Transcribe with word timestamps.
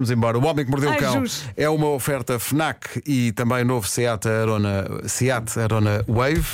Vamos 0.00 0.12
embora. 0.12 0.38
O 0.38 0.46
Homem 0.46 0.64
que 0.64 0.70
Mordeu 0.70 0.90
Ai, 0.90 0.96
o 0.96 1.00
Cão 1.00 1.24
é 1.56 1.68
uma 1.68 1.88
oferta 1.88 2.38
FNAC 2.38 3.02
e 3.04 3.32
também 3.32 3.64
novo 3.64 3.88
Seat 3.88 4.28
Arona, 4.28 4.86
Seat 5.08 5.58
Arona 5.58 6.04
Wave. 6.06 6.46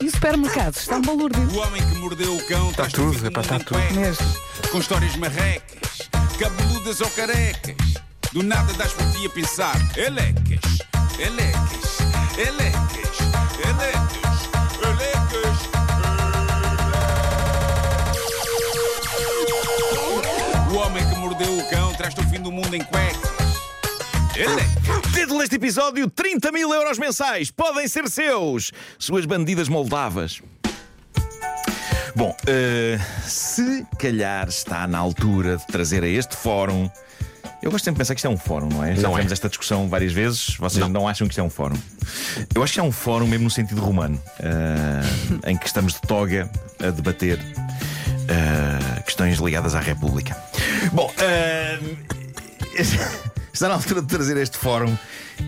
E 0.00 0.06
o 0.06 0.10
supermercado? 0.10 0.74
Está 0.74 0.96
um 0.96 1.02
balúrdio. 1.02 1.42
O 1.50 1.58
homem 1.58 1.82
que 1.86 1.98
mordeu 1.98 2.34
o 2.34 2.46
cão 2.46 2.70
está 2.70 2.86
tudo, 2.86 3.26
epá, 3.26 3.42
está 3.42 3.58
tudo. 3.58 3.78
Mesmo. 3.94 4.26
Com 4.72 4.78
histórias 4.78 5.14
marrecas, 5.16 6.08
cabeludas 6.38 7.02
ou 7.02 7.10
carecas. 7.10 7.76
Do 8.32 8.42
nada 8.42 8.72
das 8.72 8.92
por 8.94 9.04
ti 9.12 9.26
a 9.26 9.30
pensar. 9.30 9.76
Elecas, 9.94 10.75
mundo 22.66 22.76
em 22.76 22.82
cuecas. 22.82 23.30
Elecas. 24.36 25.12
Título 25.14 25.38
deste 25.38 25.54
episódio: 25.56 26.10
30 26.10 26.50
mil 26.52 26.72
euros 26.72 26.98
mensais 26.98 27.50
podem 27.50 27.86
ser 27.86 28.08
seus, 28.08 28.72
suas 28.98 29.24
bandidas 29.24 29.68
moldavas. 29.68 30.42
Bom, 32.14 32.34
eh, 32.46 32.98
se 33.22 33.86
calhar 33.98 34.48
está 34.48 34.86
na 34.86 34.98
altura 34.98 35.58
de 35.58 35.66
trazer 35.66 36.02
a 36.02 36.08
este 36.08 36.34
fórum. 36.36 36.90
Eu 37.62 37.70
gosto 37.70 37.84
sempre 37.84 37.96
de 37.96 37.98
pensar 37.98 38.14
que 38.14 38.18
isto 38.20 38.26
é 38.26 38.30
um 38.30 38.36
fórum, 38.36 38.68
não 38.68 38.84
é? 38.84 38.94
Já 38.96 39.02
Não 39.02 39.10
é. 39.10 39.12
tivemos 39.14 39.32
esta 39.32 39.48
discussão 39.48 39.88
várias 39.88 40.12
vezes. 40.12 40.56
Vocês 40.56 40.86
não. 40.88 41.06
acham 41.08 41.26
que 41.26 41.32
isto 41.32 41.40
é 41.40 41.42
um 41.44 41.50
fórum? 41.50 41.76
Eu 42.54 42.62
acho 42.62 42.72
que 42.72 42.80
é 42.80 42.82
um 42.82 42.92
fórum 42.92 43.26
mesmo 43.26 43.44
no 43.44 43.50
sentido 43.50 43.80
romano, 43.80 44.20
eh, 44.40 45.50
em 45.50 45.56
que 45.56 45.66
estamos 45.66 45.94
de 45.94 46.00
toga 46.02 46.50
a 46.80 46.90
debater 46.90 47.38
eh, 48.28 49.02
questões 49.02 49.38
ligadas 49.38 49.74
à 49.74 49.80
República. 49.80 50.36
Bom, 50.92 51.12
eh, 51.18 51.78
Está 53.52 53.68
na 53.68 53.74
altura 53.74 54.02
de 54.02 54.08
trazer 54.08 54.36
este 54.36 54.58
fórum 54.58 54.94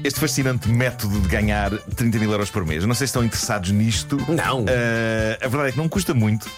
este 0.04 0.20
fascinante 0.20 0.68
método 0.68 1.20
de 1.20 1.28
ganhar 1.28 1.70
30 1.70 2.18
mil 2.18 2.30
euros 2.30 2.50
por 2.50 2.64
mês. 2.64 2.82
Eu 2.82 2.88
não 2.88 2.94
sei 2.94 3.06
se 3.06 3.10
estão 3.10 3.24
interessados 3.24 3.70
nisto. 3.70 4.16
Não. 4.28 4.64
Eh, 4.68 5.38
a 5.42 5.48
verdade 5.48 5.70
é 5.70 5.72
que 5.72 5.78
não 5.78 5.88
custa 5.88 6.14
muito, 6.14 6.48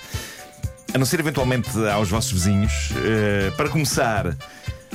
a 0.93 0.99
não 0.99 1.07
ser 1.07 1.21
eventualmente 1.21 1.71
aos 1.89 2.09
vossos 2.09 2.33
vizinhos. 2.33 2.91
Eh, 3.05 3.53
para 3.57 3.69
começar, 3.69 4.37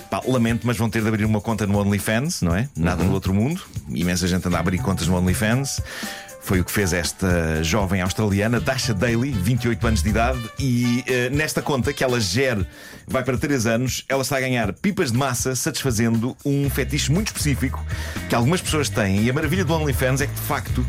pá, 0.09 0.21
lamento, 0.25 0.67
mas 0.67 0.77
vão 0.77 0.89
ter 0.89 1.01
de 1.01 1.07
abrir 1.07 1.25
uma 1.25 1.41
conta 1.41 1.65
no 1.65 1.79
OnlyFans, 1.79 2.41
não 2.41 2.55
é? 2.55 2.67
Nada 2.75 3.03
no 3.03 3.13
outro 3.13 3.33
mundo. 3.33 3.61
Imensa 3.89 4.27
gente 4.27 4.47
anda 4.47 4.57
a 4.57 4.59
abrir 4.59 4.79
contas 4.79 5.07
no 5.07 5.17
OnlyFans. 5.17 5.81
Foi 6.45 6.59
o 6.59 6.63
que 6.63 6.71
fez 6.71 6.93
esta 6.93 7.63
jovem 7.63 8.01
australiana, 8.01 8.59
Dasha 8.59 8.93
Daly, 8.93 9.31
28 9.31 9.87
anos 9.87 10.03
de 10.03 10.09
idade, 10.09 10.39
e 10.59 11.03
eh, 11.07 11.27
nesta 11.31 11.59
conta 11.59 11.91
que 11.91 12.03
ela 12.03 12.19
gera, 12.19 12.67
vai 13.07 13.23
para 13.23 13.35
3 13.35 13.65
anos, 13.65 14.05
ela 14.07 14.21
está 14.21 14.37
a 14.37 14.39
ganhar 14.39 14.71
pipas 14.71 15.11
de 15.11 15.17
massa 15.17 15.55
satisfazendo 15.55 16.37
um 16.45 16.69
fetiche 16.69 17.11
muito 17.11 17.29
específico 17.29 17.83
que 18.29 18.35
algumas 18.35 18.61
pessoas 18.61 18.89
têm. 18.89 19.23
E 19.23 19.29
a 19.31 19.33
maravilha 19.33 19.65
do 19.65 19.73
OnlyFans 19.73 20.21
é 20.21 20.27
que, 20.27 20.35
de 20.35 20.41
facto, 20.41 20.85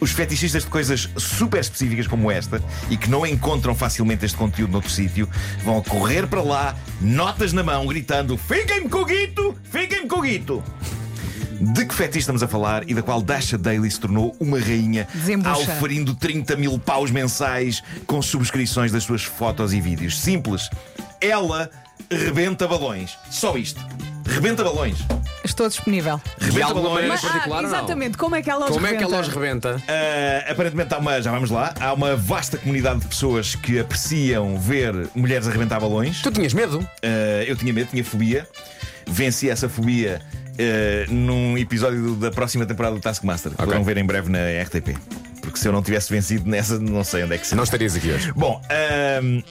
os 0.00 0.10
fetichistas 0.10 0.64
de 0.64 0.70
coisas 0.70 1.08
super 1.16 1.60
específicas 1.60 2.08
como 2.08 2.28
esta 2.28 2.60
e 2.90 2.96
que 2.96 3.08
não 3.08 3.24
encontram 3.24 3.76
facilmente 3.76 4.24
este 4.24 4.36
conteúdo 4.36 4.72
noutro 4.72 4.90
sítio 4.90 5.28
vão 5.62 5.80
correr 5.84 6.26
para 6.26 6.42
lá, 6.42 6.76
notas 7.00 7.52
na 7.52 7.62
mão, 7.62 7.86
gritando: 7.86 8.36
Fiquem-me 8.36 8.88
com 8.88 9.02
o 9.02 9.04
guito! 9.04 9.54
Fiquem-me 9.70 10.08
com 10.08 10.18
o 10.18 10.22
guito! 10.22 10.64
De 11.60 11.86
que 11.86 11.94
fetiche 11.94 12.18
estamos 12.18 12.42
a 12.42 12.48
falar 12.48 12.88
e 12.88 12.94
da 12.94 13.02
qual 13.02 13.22
Dasha 13.22 13.56
Daly 13.56 13.90
se 13.90 13.98
tornou 13.98 14.36
uma 14.38 14.58
rainha 14.58 15.08
Desembucha. 15.14 15.72
auferindo 15.72 16.14
30 16.14 16.54
mil 16.56 16.78
paus 16.78 17.10
mensais 17.10 17.82
com 18.06 18.20
subscrições 18.20 18.92
das 18.92 19.04
suas 19.04 19.24
fotos 19.24 19.72
e 19.72 19.80
vídeos? 19.80 20.20
Simples. 20.20 20.68
Ela 21.20 21.70
rebenta 22.10 22.68
balões. 22.68 23.16
Só 23.30 23.56
isto. 23.56 23.80
Rebenta 24.26 24.62
balões. 24.62 24.98
Estou 25.42 25.68
disponível. 25.68 26.20
De 26.38 26.46
Rebenta 26.46 26.66
alguma 26.66 26.88
balões. 26.90 27.08
maneira 27.08 27.20
particular 27.20 27.58
ah, 27.58 27.62
ou 27.62 27.68
não? 27.68 27.78
exatamente. 27.78 28.18
Como 28.18 28.34
é 28.34 28.42
que 28.42 28.50
ela 28.50 28.66
os 28.66 28.72
Como 28.72 28.86
é 28.86 28.94
que 28.94 29.04
ela 29.04 29.20
os 29.20 29.28
rebenta? 29.28 29.76
Uh, 29.76 30.52
aparentemente 30.52 30.92
há 30.92 30.98
uma, 30.98 31.22
já 31.22 31.30
vamos 31.30 31.50
lá, 31.50 31.72
há 31.80 31.92
uma 31.94 32.16
vasta 32.16 32.58
comunidade 32.58 33.00
de 33.00 33.06
pessoas 33.06 33.54
que 33.54 33.78
apreciam 33.78 34.58
ver 34.58 35.08
mulheres 35.14 35.48
arrebentar 35.48 35.80
balões. 35.80 36.20
Tu 36.20 36.30
tinhas 36.32 36.52
medo? 36.52 36.80
Uh, 36.80 37.44
eu 37.46 37.56
tinha 37.56 37.72
medo, 37.72 37.88
tinha 37.90 38.04
fobia. 38.04 38.46
Venci 39.06 39.48
essa 39.48 39.68
fobia 39.68 40.20
uh, 40.56 41.12
num 41.12 41.56
episódio 41.58 42.14
da 42.16 42.30
próxima 42.30 42.66
temporada 42.66 42.96
do 42.96 43.00
Taskmaster. 43.00 43.52
que 43.52 43.58
Poderão 43.58 43.84
ver 43.84 43.96
em 43.98 44.04
breve 44.04 44.30
na 44.30 44.38
RTP. 44.62 44.96
Porque 45.40 45.58
se 45.58 45.68
eu 45.68 45.72
não 45.72 45.82
tivesse 45.82 46.12
vencido 46.12 46.48
nessa, 46.48 46.78
não 46.78 47.04
sei 47.04 47.24
onde 47.24 47.34
é 47.34 47.38
que 47.38 47.46
se. 47.46 47.54
Não 47.54 47.64
estarias 47.64 47.94
aqui 47.94 48.10
hoje. 48.10 48.32
Bom, 48.32 48.60
ahm, 48.68 49.42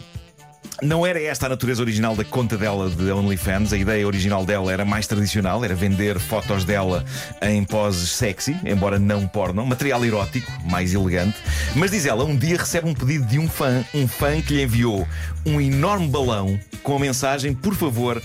não 0.81 1.05
era 1.05 1.21
esta 1.21 1.45
a 1.45 1.49
natureza 1.49 1.81
original 1.81 2.15
da 2.15 2.23
conta 2.23 2.57
dela 2.57 2.89
de 2.89 3.09
OnlyFans. 3.09 3.71
A 3.71 3.77
ideia 3.77 4.05
original 4.05 4.45
dela 4.45 4.71
era 4.71 4.83
mais 4.83 5.07
tradicional, 5.07 5.63
era 5.63 5.73
vender 5.73 6.19
fotos 6.19 6.65
dela 6.65 7.05
em 7.41 7.63
poses 7.63 8.09
sexy, 8.09 8.55
embora 8.65 8.99
não 8.99 9.25
porno, 9.27 9.65
material 9.65 10.03
erótico, 10.05 10.51
mais 10.69 10.93
elegante. 10.93 11.37
Mas 11.75 11.91
diz 11.91 12.05
ela, 12.05 12.25
um 12.25 12.35
dia 12.35 12.57
recebe 12.57 12.89
um 12.89 12.93
pedido 12.93 13.25
de 13.25 13.39
um 13.39 13.47
fã, 13.47 13.85
um 13.93 14.07
fã 14.07 14.41
que 14.41 14.55
lhe 14.55 14.63
enviou 14.63 15.07
um 15.45 15.61
enorme 15.61 16.07
balão 16.07 16.59
com 16.83 16.95
a 16.95 16.99
mensagem: 16.99 17.53
por 17.53 17.73
favor, 17.73 18.21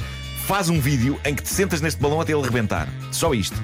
faz 0.50 0.68
um 0.68 0.80
vídeo 0.80 1.16
em 1.24 1.32
que 1.32 1.44
te 1.44 1.48
sentas 1.48 1.80
neste 1.80 2.00
balão 2.00 2.20
até 2.20 2.32
ele 2.32 2.42
rebentar. 2.42 2.88
Só 3.12 3.32
isto. 3.32 3.56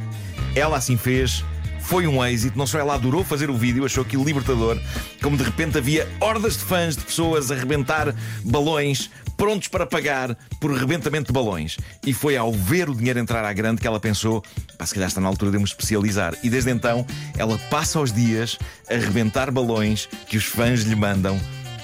Ela 0.55 0.77
assim 0.77 0.97
fez. 0.97 1.45
Foi 1.81 2.07
um 2.07 2.25
êxito, 2.25 2.57
não 2.57 2.65
só 2.65 2.79
ela 2.79 2.95
adorou 2.95 3.25
fazer 3.25 3.51
o 3.51 3.57
vídeo, 3.57 3.85
achou 3.85 4.05
aquilo 4.05 4.23
libertador, 4.23 4.81
como 5.21 5.37
de 5.37 5.43
repente 5.43 5.79
havia 5.79 6.09
hordas 6.21 6.57
de 6.57 6.63
fãs 6.63 6.97
de 6.97 7.03
pessoas 7.03 7.51
a 7.51 7.57
rebentar 7.57 8.15
balões, 8.45 9.11
prontos 9.37 9.67
para 9.67 9.85
pagar 9.85 10.37
por 10.61 10.73
rebentamento 10.73 11.27
de 11.27 11.33
balões. 11.33 11.77
E 12.07 12.13
foi 12.13 12.37
ao 12.37 12.53
ver 12.53 12.89
o 12.89 12.95
dinheiro 12.95 13.19
entrar 13.19 13.45
à 13.45 13.53
grande 13.53 13.81
que 13.81 13.87
ela 13.89 13.99
pensou: 13.99 14.41
pá, 14.79 14.87
se 14.87 14.95
calhar 14.95 15.09
está 15.09 15.21
na 15.21 15.27
altura 15.27 15.51
de 15.51 15.59
me 15.59 15.65
especializar. 15.65 16.37
E 16.41 16.49
desde 16.49 16.71
então 16.71 17.05
ela 17.37 17.59
passa 17.69 17.99
os 17.99 18.13
dias 18.13 18.57
a 18.89 18.95
rebentar 18.95 19.51
balões 19.51 20.09
que 20.29 20.37
os 20.37 20.45
fãs 20.45 20.83
lhe 20.83 20.95
mandam 20.95 21.37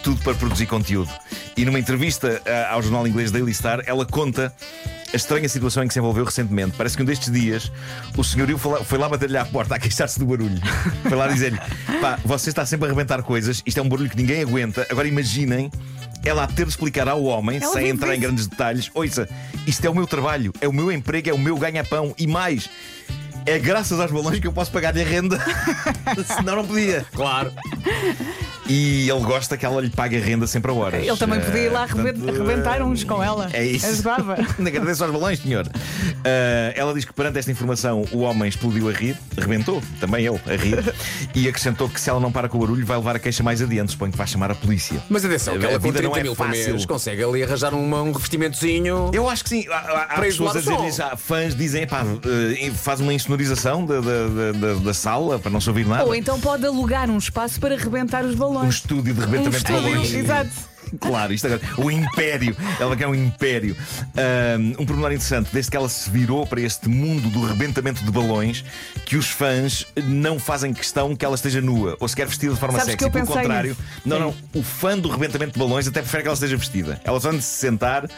tudo 0.02 0.20
para 0.22 0.34
produzir 0.34 0.66
conteúdo. 0.66 1.10
E 1.56 1.64
numa 1.64 1.78
entrevista 1.78 2.40
ah, 2.46 2.74
ao 2.74 2.82
jornal 2.82 3.06
inglês 3.06 3.30
Daily 3.30 3.52
Star, 3.54 3.82
ela 3.86 4.04
conta 4.04 4.52
a 5.12 5.16
estranha 5.16 5.48
situação 5.48 5.82
em 5.82 5.88
que 5.88 5.92
se 5.92 5.98
envolveu 6.00 6.24
recentemente. 6.24 6.74
Parece 6.76 6.96
que 6.96 7.02
um 7.02 7.06
destes 7.06 7.30
dias 7.30 7.70
o 8.16 8.24
senhorio 8.24 8.58
foi 8.58 8.98
lá, 8.98 9.08
bater-lhe 9.08 9.36
à 9.36 9.44
porta 9.44 9.74
a 9.74 9.78
queixar-se 9.78 10.18
do 10.18 10.26
barulho. 10.26 10.60
Foi 11.02 11.16
lá 11.16 11.28
dizer-lhe: 11.28 11.58
pá, 12.00 12.18
você 12.24 12.48
está 12.48 12.64
sempre 12.64 12.86
a 12.86 12.88
arrebentar 12.88 13.22
coisas, 13.22 13.62
isto 13.66 13.78
é 13.78 13.82
um 13.82 13.88
barulho 13.88 14.08
que 14.08 14.16
ninguém 14.16 14.42
aguenta. 14.42 14.86
Agora 14.90 15.06
imaginem. 15.06 15.70
Ela 16.24 16.44
a 16.44 16.46
ter 16.46 16.64
de 16.64 16.70
explicar 16.70 17.08
ao 17.08 17.24
homem, 17.24 17.58
Ela 17.60 17.72
sem 17.72 17.88
entrar 17.88 18.10
em 18.10 18.12
disso. 18.12 18.22
grandes 18.22 18.46
detalhes: 18.46 18.90
ouça, 18.94 19.28
isto 19.66 19.84
é 19.84 19.90
o 19.90 19.94
meu 19.94 20.06
trabalho, 20.06 20.52
é 20.60 20.68
o 20.68 20.72
meu 20.72 20.92
emprego, 20.92 21.28
é 21.28 21.32
o 21.32 21.38
meu 21.38 21.56
ganha-pão 21.56 22.14
e 22.16 22.28
mais. 22.28 22.70
É 23.44 23.58
graças 23.58 23.98
aos 23.98 24.12
balões 24.12 24.38
que 24.38 24.46
eu 24.46 24.52
posso 24.52 24.70
pagar-lhe 24.70 25.02
a 25.02 25.04
renda. 25.04 25.36
Senão 26.36 26.54
não 26.54 26.64
podia. 26.64 27.04
Claro. 27.12 27.52
E 28.74 29.10
ele 29.10 29.20
gosta 29.20 29.56
que 29.56 29.66
ela 29.66 29.80
lhe 29.82 29.90
pague 29.90 30.16
a 30.16 30.20
renda 30.20 30.46
sempre 30.46 30.70
a 30.70 30.74
horas. 30.74 31.06
Ele 31.06 31.16
também 31.16 31.40
podia 31.40 31.60
ir 31.64 31.68
lá 31.68 31.84
Eh, 31.84 31.86
portanto, 31.88 32.06
arrebent- 32.08 32.28
arrebentar 32.40 32.82
uns 32.82 33.04
com 33.04 33.22
ela. 33.22 33.50
É 33.52 33.62
isso. 33.64 33.84
Ajudava. 33.86 34.36
Agradeço 34.66 35.04
aos 35.04 35.12
balões, 35.12 35.38
senhor. 35.40 35.68
Eh, 36.24 36.72
ela 36.76 36.94
diz 36.94 37.04
que 37.04 37.12
perante 37.12 37.38
esta 37.38 37.50
informação 37.50 38.04
o 38.12 38.20
homem 38.20 38.48
explodiu 38.48 38.88
a 38.88 38.92
rir, 38.92 39.16
rebentou, 39.36 39.82
também 40.00 40.24
ele, 40.26 40.40
a 40.46 40.56
rir, 40.56 40.94
e 41.34 41.48
acrescentou 41.48 41.88
que 41.88 42.00
se 42.00 42.08
ela 42.08 42.18
não 42.20 42.32
para 42.32 42.48
com 42.48 42.56
o 42.56 42.60
barulho 42.60 42.86
vai 42.86 42.96
levar 42.96 43.16
a 43.16 43.18
queixa 43.18 43.42
mais 43.42 43.60
adiante. 43.60 43.92
Suponho 43.92 44.12
que 44.12 44.18
vai 44.18 44.26
chamar 44.26 44.50
a 44.50 44.54
polícia. 44.54 45.02
Mas 45.10 45.24
atenção, 45.24 45.58
que 45.58 45.66
A 45.66 45.70
ela 45.70 45.78
com 45.78 45.84
vida 45.84 45.98
30 45.98 46.08
não 46.08 46.16
é 46.16 46.22
mil 46.22 46.34
fácil. 46.34 46.72
mês 46.72 46.86
consegue 46.86 47.22
ali 47.22 47.42
arranjar 47.42 47.74
uma- 47.74 48.02
um 48.02 48.12
revestimentozinho. 48.12 49.10
Eu 49.12 49.28
acho 49.28 49.42
que 49.44 49.50
sim. 49.50 49.66
Há, 49.68 50.06
há- 50.14 50.20
pessoas 50.20 50.56
a 50.56 50.60
dizer 50.60 50.92
já, 50.92 51.16
fãs 51.16 51.54
dizem, 51.54 51.86
pá, 51.86 52.04
eh, 52.58 52.70
faz 52.74 53.00
uma 53.00 53.12
insonorização 53.12 53.84
da, 53.84 54.00
da, 54.00 54.28
da- 54.52 54.74
da- 54.80 54.94
sala 54.94 55.38
para 55.38 55.50
não 55.50 55.60
se 55.60 55.68
ouvir 55.68 55.86
nada. 55.86 56.04
Ou 56.04 56.14
então 56.14 56.38
pode 56.38 56.64
alugar 56.66 57.10
um 57.10 57.18
espaço 57.18 57.58
para 57.58 57.76
rebentar 57.76 58.24
os 58.24 58.34
Um 58.62 58.68
estúdio 58.68 59.14
de 59.14 59.20
Um 59.20 59.24
rebentamento 59.24 59.50
de 59.50 59.56
estúdio, 59.56 59.82
balões. 59.82 60.14
Exato. 60.14 60.72
Claro, 61.00 61.32
isto 61.32 61.46
agora. 61.46 61.60
O 61.78 61.90
império. 61.90 62.56
Ela 62.78 62.96
quer 62.96 63.06
um 63.06 63.14
império. 63.14 63.76
Um, 64.58 64.82
um 64.82 64.86
pormenor 64.86 65.12
interessante, 65.12 65.48
desde 65.52 65.70
que 65.70 65.76
ela 65.76 65.88
se 65.88 66.10
virou 66.10 66.46
para 66.46 66.60
este 66.60 66.88
mundo 66.88 67.30
do 67.30 67.44
rebentamento 67.44 68.04
de 68.04 68.10
balões, 68.10 68.64
que 69.06 69.16
os 69.16 69.26
fãs 69.26 69.86
não 70.04 70.38
fazem 70.38 70.72
questão 70.72 71.16
que 71.16 71.24
ela 71.24 71.34
esteja 71.34 71.60
nua 71.60 71.96
ou 71.98 72.08
sequer 72.08 72.26
vestida 72.26 72.52
de 72.54 72.60
forma 72.60 72.78
Sabes 72.78 72.92
sexy. 72.92 73.10
Pelo 73.10 73.26
contrário, 73.26 73.70
nisso. 73.70 73.82
não, 74.04 74.18
não. 74.18 74.34
O 74.54 74.62
fã 74.62 74.98
do 74.98 75.08
rebentamento 75.08 75.54
de 75.54 75.58
balões 75.58 75.86
até 75.86 76.00
prefere 76.00 76.24
que 76.24 76.28
ela 76.28 76.34
esteja 76.34 76.56
vestida. 76.56 77.00
Ela 77.04 77.20
só 77.20 77.30
de 77.30 77.40
se 77.40 77.58
sentar, 77.58 78.08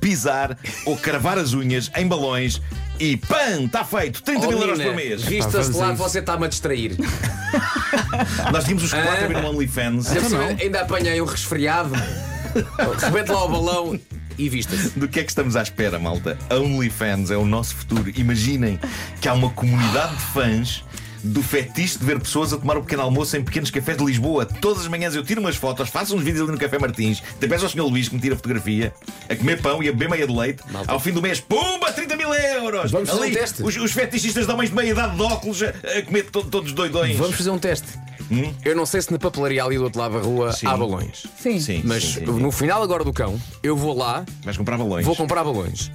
pisar 0.00 0.56
ou 0.84 0.96
cravar 0.96 1.38
as 1.38 1.52
unhas 1.52 1.90
em 1.96 2.06
balões 2.06 2.60
e 2.98 3.16
pam! 3.16 3.64
Está 3.66 3.84
feito! 3.84 4.22
30 4.22 4.46
Oh, 4.46 4.48
mil 4.50 4.60
euros 4.60 4.82
por 4.82 4.94
mês. 4.94 5.22
Vista-se 5.22 5.72
lá 5.72 5.92
você 5.92 6.18
está-me 6.20 6.44
a 6.44 6.48
distrair. 6.48 6.96
Nós 8.52 8.64
tínhamos 8.64 8.84
os 8.84 8.90
quatro 8.92 9.10
Ah. 9.10 9.24
a 9.24 9.28
ver 9.28 9.42
no 9.42 9.48
OnlyFans. 9.50 10.06
Cima, 10.06 10.44
Ainda 10.60 10.80
apanhei 10.82 11.20
um 11.20 11.24
resfriado. 11.24 11.92
Rebente 12.98 13.30
lá 13.30 13.44
o 13.44 13.48
balão 13.48 14.00
e 14.38 14.48
vista-se. 14.48 14.98
Do 14.98 15.08
que 15.08 15.20
é 15.20 15.24
que 15.24 15.30
estamos 15.30 15.56
à 15.56 15.62
espera, 15.62 15.98
malta? 15.98 16.38
A 16.50 16.56
OnlyFans 16.56 17.30
é 17.30 17.36
o 17.36 17.44
nosso 17.44 17.74
futuro. 17.74 18.10
Imaginem 18.16 18.78
que 19.20 19.28
há 19.28 19.32
uma 19.34 19.50
comunidade 19.50 20.14
de 20.16 20.22
fãs 20.32 20.84
do 21.32 21.42
fetiche 21.42 21.98
de 21.98 22.04
ver 22.04 22.18
pessoas 22.20 22.52
a 22.52 22.58
tomar 22.58 22.76
o 22.76 22.82
pequeno 22.82 23.02
almoço 23.02 23.36
em 23.36 23.42
pequenos 23.42 23.70
cafés 23.70 23.96
de 23.98 24.04
Lisboa. 24.04 24.44
Todas 24.46 24.82
as 24.82 24.88
manhãs 24.88 25.14
eu 25.14 25.24
tiro 25.24 25.40
umas 25.40 25.56
fotos, 25.56 25.88
faço 25.88 26.14
uns 26.16 26.22
vídeos 26.22 26.42
ali 26.42 26.52
no 26.52 26.58
Café 26.58 26.78
Martins, 26.78 27.22
até 27.36 27.46
peço 27.46 27.64
ao 27.64 27.70
Sr. 27.70 27.82
Luís 27.82 28.08
que 28.08 28.14
me 28.14 28.20
tire 28.20 28.34
a 28.34 28.36
fotografia, 28.36 28.92
a 29.28 29.34
comer 29.36 29.60
pão 29.60 29.82
e 29.82 29.88
a 29.88 29.92
beber 29.92 30.08
meia 30.10 30.26
de 30.26 30.32
leite. 30.34 30.62
Malta. 30.70 30.90
Ao 30.92 31.00
fim 31.00 31.12
do 31.12 31.20
mês, 31.22 31.40
pumba, 31.40 31.92
30 31.92 32.16
mil 32.16 32.32
euros! 32.32 32.90
Vamos 32.90 33.08
fazer 33.10 33.22
ali, 33.22 33.32
um 33.32 33.34
teste. 33.34 33.62
Os, 33.62 33.76
os 33.76 33.92
fetichistas 33.92 34.46
de 34.46 34.52
homens 34.52 34.70
de 34.70 34.76
meia 34.76 34.90
idade 34.90 35.16
de 35.16 35.22
óculos 35.22 35.62
a, 35.62 35.68
a 35.98 36.02
comer 36.02 36.24
to- 36.30 36.44
todos 36.44 36.72
doidões. 36.72 37.16
Vamos 37.16 37.36
fazer 37.36 37.50
um 37.50 37.58
teste. 37.58 37.86
Eu 38.64 38.74
não 38.74 38.84
sei 38.86 39.00
se 39.02 39.12
na 39.12 39.18
papelaria 39.18 39.62
ali 39.62 39.76
do 39.76 39.84
outro 39.84 40.00
lado 40.00 40.14
da 40.14 40.20
rua 40.20 40.52
Sim. 40.52 40.66
há 40.66 40.76
balões. 40.76 41.26
Sim. 41.40 41.60
Sim, 41.60 41.80
Mas 41.84 42.02
sim, 42.02 42.12
sim, 42.20 42.26
sim. 42.26 42.32
no 42.40 42.50
final 42.50 42.82
agora 42.82 43.04
do 43.04 43.12
cão, 43.12 43.40
eu 43.62 43.76
vou 43.76 43.96
lá, 43.96 44.24
Vais 44.44 44.56
comprar 44.56 44.76
balões. 44.76 45.04
vou 45.06 45.14
comprar 45.14 45.44
balões. 45.44 45.90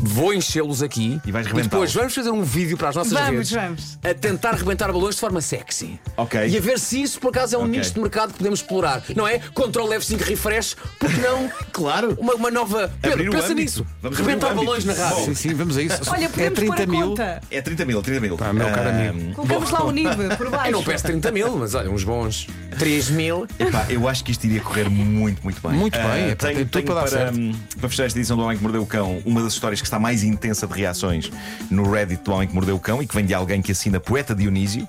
Vou 0.00 0.32
enchê-los 0.32 0.82
aqui 0.82 1.20
E 1.26 1.32
vais 1.32 1.46
depois 1.46 1.64
rebentá-los. 1.66 1.94
vamos 1.94 2.14
fazer 2.14 2.30
um 2.30 2.42
vídeo 2.42 2.76
para 2.76 2.90
as 2.90 2.94
nossas 2.96 3.12
Vamos, 3.12 3.30
redes 3.30 3.50
vamos. 3.50 3.98
a 4.04 4.14
tentar 4.14 4.52
rebentar 4.54 4.92
balões 4.92 5.16
de 5.16 5.20
forma 5.20 5.40
sexy. 5.40 5.98
Ok. 6.16 6.48
E 6.48 6.56
a 6.56 6.60
ver 6.60 6.78
se 6.78 7.02
isso 7.02 7.18
por 7.20 7.28
acaso 7.30 7.56
é 7.56 7.58
um 7.58 7.62
Ok. 7.62 7.78
nicho 7.78 7.94
de 7.94 8.00
mercado 8.00 8.30
que 8.32 8.38
podemos 8.38 8.60
explorar. 8.60 9.02
Não 9.16 9.26
é? 9.26 9.40
Control 9.52 9.88
F5 9.88 10.20
refresh, 10.20 10.76
porque 10.98 11.20
não? 11.20 11.50
Claro. 11.78 12.16
Uma, 12.18 12.34
uma 12.34 12.50
nova. 12.50 12.90
Pedro, 13.00 13.30
pensa 13.30 13.54
nisso. 13.54 13.86
Vamos 14.02 14.18
Rebentar 14.18 14.52
balões 14.52 14.84
na 14.84 14.94
rádio. 14.94 15.26
Sim, 15.26 15.34
sim, 15.34 15.54
vamos 15.54 15.76
a 15.76 15.82
isso. 15.82 16.00
Olha, 16.08 16.24
é 16.24 16.28
podemos 16.28 16.58
30 16.58 16.74
pôr 16.74 16.82
a 16.82 16.86
mil. 16.86 17.08
conta. 17.10 17.40
É 17.50 17.60
30 17.62 17.84
mil, 17.84 18.02
30 18.02 18.20
mil. 18.20 18.36
Pá, 18.36 18.52
meu 18.52 18.66
caro 18.68 18.88
Ah, 18.88 18.98
amigo. 19.08 19.34
Colocamos 19.34 19.70
lá 19.70 19.84
o 19.84 19.90
nível 19.92 20.36
por 20.36 20.50
baixo. 20.50 20.66
Eu 20.68 20.72
não 20.72 20.82
peço 20.82 21.04
30 21.04 21.30
mil, 21.30 21.56
mas 21.56 21.74
olha, 21.76 21.88
uns 21.90 22.02
bons 22.02 22.48
3 22.78 23.10
mil. 23.10 23.46
Epá, 23.60 23.86
eu 23.88 24.08
acho 24.08 24.24
que 24.24 24.32
isto 24.32 24.44
iria 24.44 24.60
correr 24.60 24.88
muito, 24.88 25.40
muito 25.44 25.60
bem. 25.66 25.72
Muito 25.78 25.96
bem, 25.96 26.30
epá, 26.30 26.48
tenho, 26.48 26.66
tenho 26.66 26.84
para 26.84 26.94
dar 26.96 27.08
certo. 27.08 27.38
hum, 27.38 27.54
para 27.78 27.88
fechar 27.88 28.04
esta 28.06 28.18
edição 28.18 28.36
do 28.36 28.42
Homem 28.42 28.56
que 28.56 28.62
Mordeu 28.62 28.82
o 28.82 28.86
Cão, 28.86 29.22
uma 29.24 29.40
das 29.42 29.52
histórias 29.52 29.80
que 29.80 29.87
está 29.88 29.98
mais 29.98 30.22
intensa 30.22 30.66
de 30.66 30.74
reações 30.74 31.30
no 31.70 31.90
Reddit 31.90 32.22
do 32.22 32.32
Homem 32.32 32.48
que 32.48 32.54
Mordeu 32.54 32.76
o 32.76 32.80
Cão 32.80 33.02
e 33.02 33.06
que 33.06 33.14
vem 33.14 33.24
de 33.24 33.34
alguém 33.34 33.60
que 33.60 33.72
assina 33.72 33.98
Poeta 33.98 34.34
Dionísio. 34.34 34.88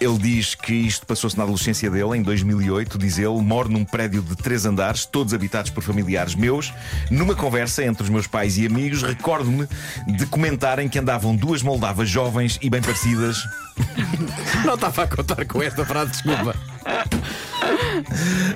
Ele 0.00 0.18
diz 0.18 0.54
que 0.54 0.72
isto 0.72 1.06
passou-se 1.06 1.36
na 1.36 1.44
adolescência 1.44 1.90
dele, 1.90 2.16
em 2.16 2.22
2008. 2.22 2.98
Diz 2.98 3.18
ele: 3.18 3.40
moro 3.40 3.68
num 3.68 3.84
prédio 3.84 4.22
de 4.22 4.36
três 4.36 4.66
andares, 4.66 5.04
todos 5.04 5.32
habitados 5.32 5.70
por 5.70 5.82
familiares 5.82 6.34
meus. 6.34 6.72
Numa 7.10 7.34
conversa 7.34 7.84
entre 7.84 8.02
os 8.02 8.08
meus 8.10 8.26
pais 8.26 8.58
e 8.58 8.66
amigos, 8.66 9.02
recordo-me 9.02 9.66
de 10.06 10.26
comentarem 10.26 10.88
que 10.88 10.98
andavam 10.98 11.34
duas 11.34 11.62
moldavas 11.62 12.08
jovens 12.08 12.58
e 12.62 12.68
bem 12.68 12.82
parecidas. 12.82 13.38
Não 14.64 14.74
estava 14.74 15.04
a 15.04 15.06
contar 15.06 15.44
com 15.46 15.62
esta 15.62 15.84
frase, 15.84 16.12
desculpa. 16.12 16.54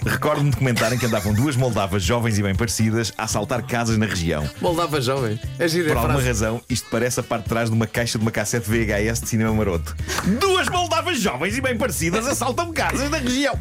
Recordo-me 0.07 0.51
de 0.51 0.57
comentarem 0.57 0.99
que 0.99 1.07
andavam 1.07 1.33
duas 1.35 1.57
moldavas 1.57 2.03
jovens 2.03 2.39
e 2.39 2.43
bem 2.43 2.55
parecidas 2.55 3.13
a 3.17 3.25
assaltar 3.25 3.63
casas 3.65 3.97
na 3.99 4.07
região. 4.07 4.49
Moldava 4.61 5.01
jovem. 5.01 5.39
É 5.59 5.69
gira 5.69 5.89
Por 5.89 5.97
a 5.97 6.01
alguma 6.01 6.15
frase. 6.15 6.29
razão, 6.29 6.61
isto 6.69 6.89
parece 6.91 7.21
a 7.21 7.23
parte 7.23 7.45
de 7.45 7.49
trás 7.49 7.69
de 7.71 7.75
uma 7.77 7.87
caixa 7.87 8.19
de 8.19 8.25
uma 8.25 8.31
cassete 8.31 8.69
VHS 8.69 9.21
de 9.23 9.29
cinema 9.29 9.53
maroto. 9.53 9.95
Duas 10.41 10.69
moldavas 10.69 11.21
jovens 11.21 11.57
e 11.57 11.61
bem 11.61 11.77
parecidas 11.77 12.27
assaltam 12.27 12.73
casas 12.73 13.11
da 13.11 13.19
região. 13.19 13.59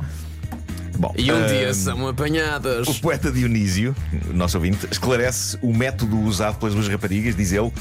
Bom, 0.98 1.14
E 1.18 1.32
um 1.32 1.46
dia 1.48 1.74
são 1.74 2.08
apanhadas. 2.08 2.88
o 2.88 2.94
poeta 3.02 3.32
Dionísio, 3.32 3.96
nosso 4.34 4.58
ouvinte, 4.58 4.88
esclarece 4.92 5.58
o 5.62 5.74
método 5.74 6.20
usado 6.20 6.60
pelas 6.60 6.76
duas 6.76 6.88
raparigas, 6.88 7.36
diz 7.36 7.52
ele. 7.52 7.72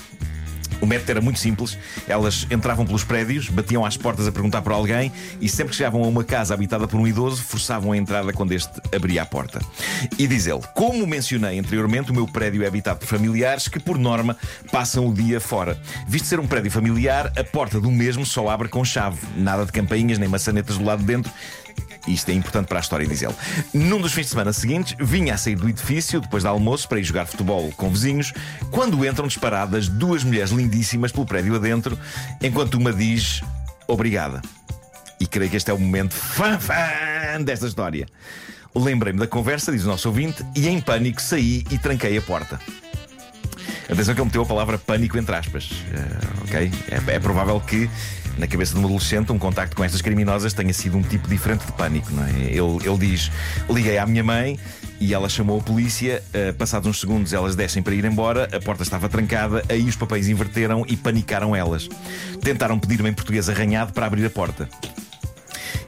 O 0.80 0.86
método 0.86 1.10
era 1.10 1.20
muito 1.20 1.38
simples. 1.38 1.76
Elas 2.08 2.46
entravam 2.50 2.86
pelos 2.86 3.04
prédios, 3.04 3.48
batiam 3.48 3.84
às 3.84 3.96
portas 3.96 4.26
a 4.26 4.32
perguntar 4.32 4.62
por 4.62 4.72
alguém 4.72 5.12
e 5.40 5.48
sempre 5.48 5.70
que 5.70 5.76
chegavam 5.76 6.02
a 6.02 6.06
uma 6.06 6.24
casa 6.24 6.54
habitada 6.54 6.86
por 6.86 6.98
um 6.98 7.06
idoso, 7.06 7.42
forçavam 7.42 7.92
a 7.92 7.96
entrada 7.96 8.32
quando 8.32 8.52
este 8.52 8.80
abria 8.94 9.22
a 9.22 9.26
porta. 9.26 9.60
E 10.18 10.26
diz 10.26 10.46
ele: 10.46 10.62
Como 10.74 11.06
mencionei 11.06 11.58
anteriormente, 11.58 12.10
o 12.10 12.14
meu 12.14 12.26
prédio 12.26 12.62
é 12.62 12.66
habitado 12.66 13.00
por 13.00 13.06
familiares 13.06 13.68
que, 13.68 13.78
por 13.78 13.98
norma, 13.98 14.36
passam 14.70 15.06
o 15.06 15.14
dia 15.14 15.40
fora. 15.40 15.78
Visto 16.06 16.26
ser 16.26 16.40
um 16.40 16.46
prédio 16.46 16.70
familiar, 16.70 17.32
a 17.36 17.44
porta 17.44 17.80
do 17.80 17.90
mesmo 17.90 18.24
só 18.24 18.48
abre 18.48 18.68
com 18.68 18.84
chave. 18.84 19.18
Nada 19.36 19.64
de 19.64 19.72
campainhas 19.72 20.18
nem 20.18 20.28
maçanetas 20.28 20.78
do 20.78 20.84
lado 20.84 21.00
de 21.00 21.06
dentro. 21.06 21.32
Isto 22.06 22.30
é 22.30 22.34
importante 22.34 22.66
para 22.66 22.78
a 22.78 22.80
história, 22.80 23.06
diz 23.06 23.22
ele. 23.22 23.34
Num 23.74 24.00
dos 24.00 24.12
fins 24.12 24.24
de 24.24 24.30
semana 24.30 24.52
seguintes, 24.52 24.96
vinha 24.98 25.34
a 25.34 25.36
sair 25.36 25.56
do 25.56 25.68
edifício, 25.68 26.20
depois 26.20 26.42
do 26.42 26.48
almoço, 26.48 26.88
para 26.88 26.98
ir 26.98 27.04
jogar 27.04 27.26
futebol 27.26 27.70
com 27.76 27.90
vizinhos, 27.90 28.32
quando 28.70 29.04
entram 29.04 29.26
disparadas 29.26 29.88
duas 29.88 30.24
mulheres 30.24 30.50
lindíssimas 30.50 31.12
pelo 31.12 31.26
prédio 31.26 31.54
adentro, 31.54 31.98
enquanto 32.42 32.74
uma 32.74 32.92
diz 32.92 33.42
obrigada. 33.86 34.40
E 35.18 35.26
creio 35.26 35.50
que 35.50 35.56
este 35.56 35.70
é 35.70 35.74
o 35.74 35.78
momento 35.78 36.14
fã-fã 36.14 37.42
desta 37.44 37.66
história. 37.66 38.06
Lembrei-me 38.74 39.18
da 39.18 39.26
conversa, 39.26 39.72
diz 39.72 39.84
o 39.84 39.88
nosso 39.88 40.08
ouvinte, 40.08 40.44
e 40.56 40.68
em 40.68 40.80
pânico 40.80 41.20
saí 41.20 41.64
e 41.70 41.76
tranquei 41.76 42.16
a 42.16 42.22
porta. 42.22 42.58
Atenção 43.90 44.14
que 44.14 44.20
ele 44.20 44.26
meteu 44.26 44.42
a 44.42 44.46
palavra 44.46 44.78
pânico 44.78 45.18
entre 45.18 45.34
aspas. 45.34 45.68
Eh, 45.92 46.44
ok? 46.44 46.72
É, 46.90 47.16
é 47.16 47.18
provável 47.18 47.60
que 47.60 47.90
na 48.38 48.46
cabeça 48.46 48.74
de 48.74 48.80
um 48.80 48.84
adolescente 48.84 49.32
um 49.32 49.38
contacto 49.38 49.76
com 49.76 49.84
estas 49.84 50.00
criminosas 50.00 50.52
tenha 50.52 50.72
sido 50.72 50.96
um 50.96 51.02
tipo 51.02 51.28
diferente 51.28 51.66
de 51.66 51.72
pânico, 51.72 52.12
não 52.12 52.24
é? 52.24 52.30
Ele, 52.30 52.88
ele 52.88 52.98
diz: 52.98 53.30
Liguei 53.68 53.98
à 53.98 54.06
minha 54.06 54.24
mãe 54.24 54.58
e 55.00 55.14
ela 55.14 55.28
chamou 55.28 55.60
a 55.60 55.62
polícia. 55.62 56.22
eh, 56.32 56.52
passados 56.52 56.88
uns 56.88 57.00
segundos 57.00 57.32
elas 57.32 57.56
descem 57.56 57.82
para 57.82 57.94
ir 57.94 58.04
embora, 58.04 58.48
a 58.52 58.60
porta 58.60 58.82
estava 58.82 59.08
trancada, 59.08 59.64
aí 59.68 59.84
os 59.84 59.96
papéis 59.96 60.28
inverteram 60.28 60.84
e 60.88 60.96
panicaram 60.96 61.54
elas. 61.54 61.88
Tentaram 62.42 62.78
pedir-me 62.78 63.08
em 63.10 63.12
português 63.12 63.48
arranhado 63.48 63.92
para 63.92 64.06
abrir 64.06 64.24
a 64.26 64.30
porta. 64.30 64.68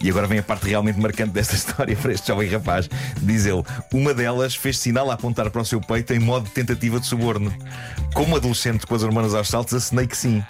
E 0.02 0.10
agora 0.10 0.26
vem 0.26 0.40
a 0.40 0.42
parte 0.42 0.66
realmente 0.66 0.98
marcante 0.98 1.30
desta 1.30 1.54
história 1.56 1.96
para 1.96 2.12
este 2.12 2.26
jovem 2.26 2.48
rapaz. 2.50 2.88
Diz 3.20 3.46
ele: 3.46 3.62
Uma 3.92 4.12
delas 4.12 4.54
fez 4.54 4.78
sinal 4.78 5.10
a 5.10 5.14
apontar 5.14 5.48
para 5.50 5.62
o 5.62 5.64
seu 5.64 5.80
peito 5.80 6.12
em 6.12 6.18
modo 6.18 6.46
de 6.46 6.50
tentativa 6.50 6.98
de 6.98 7.06
suborno. 7.06 7.54
Como 8.12 8.36
adolescente 8.36 8.86
com 8.86 8.94
as 8.94 9.02
hormonas 9.02 9.34
aos 9.34 9.48
saltos, 9.48 9.74
acenei 9.74 10.06
que 10.06 10.16
sim. 10.16 10.42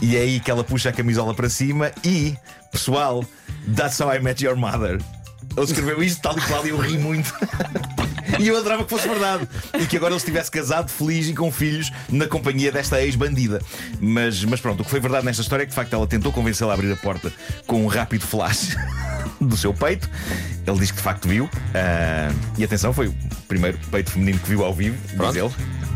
E 0.00 0.16
é 0.16 0.20
aí 0.20 0.40
que 0.40 0.50
ela 0.50 0.62
puxa 0.62 0.90
a 0.90 0.92
camisola 0.92 1.34
para 1.34 1.48
cima 1.48 1.90
e, 2.04 2.36
pessoal, 2.70 3.24
that's 3.76 4.00
how 4.00 4.12
I 4.12 4.18
met 4.20 4.44
your 4.44 4.56
mother. 4.56 5.00
Ele 5.56 5.66
escreveu 5.66 6.02
isto 6.02 6.22
tal 6.22 6.38
e 6.38 6.40
qual 6.42 6.64
e 6.66 6.70
eu 6.70 6.78
ri 6.78 6.98
muito. 6.98 7.32
E 8.38 8.46
eu 8.46 8.56
adorava 8.56 8.84
que 8.84 8.90
fosse 8.90 9.08
verdade. 9.08 9.48
E 9.80 9.86
que 9.86 9.96
agora 9.96 10.12
ele 10.12 10.18
estivesse 10.18 10.50
casado, 10.50 10.90
feliz 10.90 11.28
e 11.28 11.34
com 11.34 11.50
filhos 11.50 11.90
na 12.08 12.26
companhia 12.26 12.70
desta 12.70 13.02
ex-bandida. 13.02 13.60
Mas, 14.00 14.44
mas 14.44 14.60
pronto, 14.60 14.80
o 14.80 14.84
que 14.84 14.90
foi 14.90 15.00
verdade 15.00 15.24
nesta 15.24 15.42
história 15.42 15.62
é 15.62 15.66
que 15.66 15.70
de 15.70 15.74
facto 15.74 15.92
ela 15.94 16.06
tentou 16.06 16.30
convencê-la 16.30 16.72
a 16.72 16.74
abrir 16.74 16.92
a 16.92 16.96
porta 16.96 17.32
com 17.66 17.82
um 17.82 17.86
rápido 17.86 18.26
flash 18.26 18.76
do 19.40 19.56
seu 19.56 19.72
peito. 19.72 20.08
Ele 20.66 20.78
diz 20.78 20.90
que 20.90 20.98
de 20.98 21.02
facto 21.02 21.26
viu. 21.26 21.48
Ah, 21.74 22.32
e 22.56 22.64
atenção, 22.64 22.92
foi 22.92 23.08
o 23.08 23.14
primeiro 23.48 23.78
peito 23.90 24.10
feminino 24.10 24.38
que 24.38 24.48
viu 24.48 24.64
ao 24.64 24.74
vivo, 24.74 24.96
diz 25.08 25.36
ele. 25.36 25.50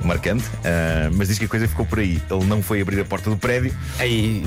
Marcante, 0.06 0.44
Ah, 0.64 1.10
mas 1.12 1.28
diz 1.28 1.38
que 1.38 1.44
a 1.44 1.48
coisa 1.48 1.66
ficou 1.68 1.86
por 1.86 1.98
aí. 1.98 2.20
Ele 2.30 2.44
não 2.44 2.62
foi 2.62 2.80
abrir 2.80 3.00
a 3.00 3.04
porta 3.04 3.30
do 3.30 3.36
prédio, 3.36 3.74
Aí. 3.98 4.44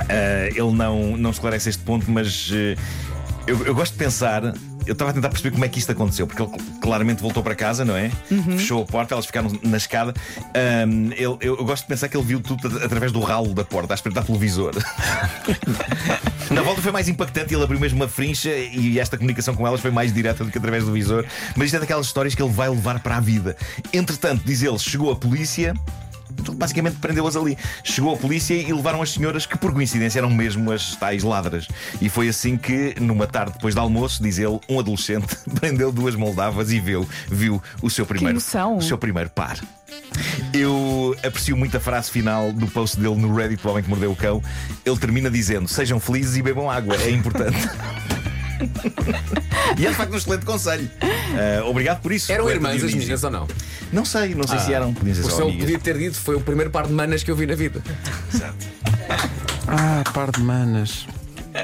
Uh, 0.00 0.46
ele 0.54 0.76
não, 0.76 1.16
não 1.16 1.30
esclarece 1.30 1.68
este 1.68 1.82
ponto, 1.82 2.08
mas 2.08 2.50
uh, 2.50 2.80
eu, 3.48 3.66
eu 3.66 3.74
gosto 3.74 3.92
de 3.94 3.98
pensar. 3.98 4.54
Eu 4.88 4.94
estava 4.94 5.10
a 5.10 5.14
tentar 5.14 5.28
perceber 5.28 5.50
como 5.52 5.64
é 5.64 5.68
que 5.68 5.78
isto 5.78 5.92
aconteceu, 5.92 6.26
porque 6.26 6.40
ele 6.42 6.50
cl- 6.50 6.80
claramente 6.80 7.20
voltou 7.20 7.42
para 7.42 7.54
casa, 7.54 7.84
não 7.84 7.94
é? 7.94 8.10
Fechou 8.56 8.82
a 8.82 8.86
porta, 8.86 9.14
elas 9.14 9.26
ficaram 9.26 9.52
na 9.62 9.76
escada. 9.76 10.14
Um, 10.88 11.12
ele- 11.12 11.18
eu, 11.22 11.38
eu 11.42 11.64
gosto 11.64 11.82
de 11.82 11.88
pensar 11.88 12.08
que 12.08 12.16
ele 12.16 12.24
viu 12.24 12.40
tudo 12.40 12.66
at- 12.68 12.82
através 12.84 13.12
do 13.12 13.20
ralo 13.20 13.52
da 13.54 13.64
porta, 13.64 13.92
a 13.92 13.96
espreitar 13.96 14.24
televisor. 14.24 14.72
Na 16.50 16.62
volta 16.62 16.80
foi 16.80 16.90
mais 16.90 17.08
impactante 17.08 17.52
e 17.52 17.56
ele 17.56 17.62
abriu 17.64 17.78
mesmo 17.78 17.98
uma 18.00 18.08
frincha 18.08 18.50
e 18.50 18.98
esta 18.98 19.16
comunicação 19.18 19.54
com 19.54 19.66
elas 19.66 19.80
foi 19.80 19.90
mais 19.90 20.12
direta 20.12 20.44
do 20.44 20.50
que 20.50 20.56
através 20.58 20.84
do 20.84 20.92
visor. 20.92 21.26
Mas 21.54 21.66
isto 21.66 21.76
é 21.76 21.80
daquelas 21.80 22.06
histórias 22.06 22.34
que 22.34 22.42
ele 22.42 22.50
vai 22.52 22.68
levar 22.70 23.00
para 23.00 23.16
a 23.18 23.20
vida. 23.20 23.54
Entretanto, 23.92 24.42
diz 24.44 24.62
ele, 24.62 24.78
chegou 24.78 25.12
a 25.12 25.16
polícia. 25.16 25.74
Basicamente 26.54 26.96
prendeu-as 26.96 27.36
ali. 27.36 27.56
Chegou 27.82 28.14
a 28.14 28.16
polícia 28.16 28.54
e 28.54 28.72
levaram 28.72 29.02
as 29.02 29.10
senhoras 29.10 29.46
que, 29.46 29.56
por 29.56 29.72
coincidência, 29.72 30.18
eram 30.18 30.30
mesmo 30.30 30.70
as 30.70 30.96
tais 30.96 31.22
ladras. 31.22 31.68
E 32.00 32.08
foi 32.08 32.28
assim 32.28 32.56
que, 32.56 32.94
numa 33.00 33.26
tarde 33.26 33.52
depois 33.54 33.74
do 33.74 33.80
almoço, 33.80 34.22
diz 34.22 34.38
ele, 34.38 34.58
um 34.68 34.78
adolescente 34.78 35.36
prendeu 35.58 35.92
duas 35.92 36.14
moldavas 36.14 36.72
e 36.72 36.80
viu, 36.80 37.08
viu 37.28 37.62
o 37.82 37.90
seu 37.90 38.06
primeiro, 38.06 38.38
o 38.38 38.82
seu 38.82 38.98
primeiro 38.98 39.30
par. 39.30 39.58
Eu 40.52 41.16
aprecio 41.24 41.56
muito 41.56 41.76
a 41.76 41.80
frase 41.80 42.10
final 42.10 42.52
do 42.52 42.66
post 42.66 42.98
dele 42.98 43.16
no 43.16 43.34
Reddit 43.34 43.62
do 43.62 43.70
Homem 43.70 43.82
que 43.82 43.88
Mordeu 43.88 44.12
o 44.12 44.16
Cão. 44.16 44.42
Ele 44.84 44.96
termina 44.98 45.30
dizendo: 45.30 45.68
Sejam 45.68 45.98
felizes 46.00 46.36
e 46.36 46.42
bebam 46.42 46.70
água, 46.70 46.96
é 46.96 47.10
importante. 47.10 47.56
e 49.78 49.86
é 49.86 49.90
de 49.90 49.94
facto 49.96 50.12
um 50.12 50.16
excelente 50.16 50.44
conselho. 50.44 50.90
Ah, 51.02 51.64
obrigado 51.66 52.00
por 52.00 52.12
isso. 52.12 52.30
Eram 52.32 52.48
irmãs 52.50 52.82
as 52.82 52.92
meninas 52.92 53.22
ou 53.24 53.30
não? 53.30 53.46
Não 53.92 54.04
sei, 54.04 54.34
não 54.34 54.46
sei 54.46 54.58
se 54.58 54.72
eram. 54.74 54.92
Podiam 54.92 55.14
ser 55.14 55.22
só 55.24 55.42
amigas. 55.42 55.60
podia 55.60 55.78
ter 55.78 55.98
dito 55.98 56.16
foi 56.20 56.36
o 56.36 56.40
primeiro 56.40 56.70
par 56.70 56.86
de 56.86 56.92
manas 56.92 57.22
que 57.22 57.30
eu 57.30 57.36
vi 57.36 57.46
na 57.46 57.54
vida. 57.54 57.82
Exato. 58.32 58.54
Ah, 59.66 60.02
par 60.12 60.30
de 60.30 60.40
manas. 60.40 61.06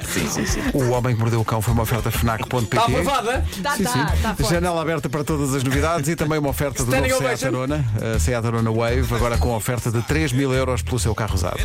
Sim, 0.03 0.29
sim, 0.29 0.47
sim. 0.47 0.61
O 0.73 0.91
Homem 0.91 1.15
que 1.15 1.21
Mordeu 1.21 1.41
o 1.41 1.45
Cão 1.45 1.63
foi 1.63 1.73
uma 1.73 1.83
oferta 1.85 2.11
FNAC.pt. 2.11 2.65
Está 2.65 2.85
aprovada? 2.85 3.45
Tá, 3.63 3.77
Sim, 3.77 3.85
tá, 3.85 3.93
sim. 3.93 4.23
tá 4.23 4.35
forte. 4.35 4.51
Janela 4.53 4.83
aberta 4.83 5.09
para 5.09 5.23
todas 5.23 5.55
as 5.55 5.63
novidades 5.63 6.09
e 6.09 6.17
também 6.17 6.39
uma 6.39 6.49
oferta 6.49 6.85
do 6.85 6.91
novo 6.91 7.19
Seat. 7.19 7.45
Arona, 7.47 7.85
a 8.17 8.19
Seat 8.19 8.45
Arona 8.45 8.73
Wave, 8.73 9.15
agora 9.15 9.39
com 9.39 9.55
oferta 9.55 9.93
de 9.93 10.03
3 10.03 10.33
mil 10.33 10.53
euros 10.53 10.83
pelo 10.83 10.99
seu 10.99 11.15
carro 11.15 11.35
usado. 11.35 11.59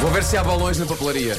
Vou 0.00 0.10
ver 0.10 0.24
se 0.24 0.36
há 0.36 0.42
balões 0.42 0.78
na 0.78 0.86
papelaria. 0.86 1.36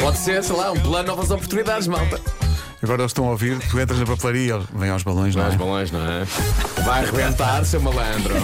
Pode 0.00 0.18
ser, 0.18 0.42
sei 0.42 0.56
lá, 0.56 0.72
um 0.72 0.80
plano 0.80 1.08
novas 1.08 1.30
oportunidades, 1.30 1.86
malta. 1.86 2.20
Agora 2.82 3.02
eles 3.02 3.10
estão 3.10 3.28
a 3.28 3.30
ouvir, 3.30 3.58
tu 3.70 3.78
entras 3.78 3.98
na 4.00 4.06
papelaria, 4.06 4.60
vêm 4.74 4.90
aos 4.90 5.04
balões, 5.04 5.36
não 5.36 5.44
é? 5.44 5.48
os 5.50 5.54
balões, 5.54 5.92
não 5.92 6.00
é? 6.00 6.24
Vai 6.84 7.04
arrebentar, 7.04 7.64
seu 7.64 7.80
malandro. 7.80 8.34